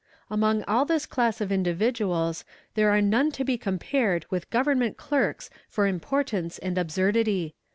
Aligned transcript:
Among 0.31 0.63
all 0.63 0.83
this 0.85 1.05
class 1.05 1.41
of 1.41 1.51
individuals, 1.51 2.43
there 2.73 2.89
are 2.89 3.01
none 3.03 3.29
to 3.33 3.43
be 3.43 3.55
compared 3.55 4.25
with 4.31 4.49
government 4.49 4.97
clerks 4.97 5.51
for 5.69 5.85
importance 5.85 6.57
and 6.57 6.75
absurdity. 6.75 7.53